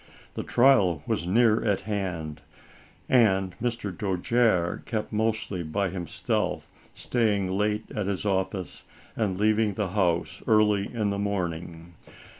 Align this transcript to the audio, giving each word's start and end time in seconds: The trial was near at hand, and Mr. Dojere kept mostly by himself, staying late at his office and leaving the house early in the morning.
The 0.33 0.41
trial 0.41 1.03
was 1.05 1.27
near 1.27 1.63
at 1.63 1.81
hand, 1.81 2.41
and 3.07 3.53
Mr. 3.61 3.95
Dojere 3.95 4.83
kept 4.85 5.13
mostly 5.13 5.61
by 5.61 5.91
himself, 5.91 6.67
staying 6.95 7.51
late 7.51 7.85
at 7.95 8.07
his 8.07 8.25
office 8.25 8.83
and 9.15 9.37
leaving 9.39 9.75
the 9.75 9.89
house 9.89 10.41
early 10.47 10.91
in 10.91 11.11
the 11.11 11.19
morning. 11.19 11.93